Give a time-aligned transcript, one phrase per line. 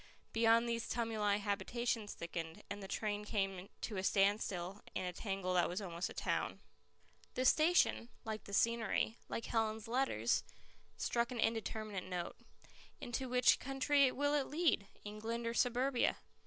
[0.33, 5.53] Beyond these tumuli habitations thickened, and the train came to a standstill in a tangle
[5.53, 6.59] that was almost a town.
[7.35, 10.43] The station, like the scenery, like Helen's letters,
[10.97, 12.35] struck an indeterminate note.
[12.99, 16.17] Into which country will it lead, England or Suburbia?